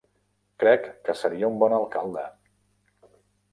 Crec 0.63 0.87
que 1.09 1.15
seria 1.19 1.51
un 1.53 1.61
bon 1.65 1.77
alcalde... 1.79 2.25